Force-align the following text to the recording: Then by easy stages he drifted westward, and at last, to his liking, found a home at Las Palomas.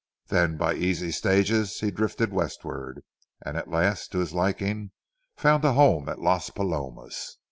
Then 0.29 0.57
by 0.57 0.73
easy 0.73 1.11
stages 1.11 1.79
he 1.81 1.91
drifted 1.91 2.33
westward, 2.33 3.03
and 3.39 3.55
at 3.55 3.69
last, 3.69 4.11
to 4.13 4.17
his 4.17 4.33
liking, 4.33 4.89
found 5.37 5.63
a 5.63 5.73
home 5.73 6.09
at 6.09 6.17
Las 6.19 6.49
Palomas. 6.49 7.37